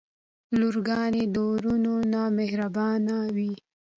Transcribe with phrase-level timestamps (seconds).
[0.59, 3.51] لورګانې د وروڼه نه مهربانې وی.